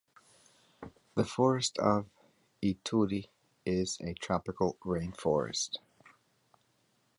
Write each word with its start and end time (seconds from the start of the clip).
The 1.13 1.23
forest 1.23 1.77
of 1.77 2.07
Ituri 2.63 3.27
is 3.67 3.99
a 4.03 4.15
tropical 4.15 4.75
rainforest. 4.83 5.77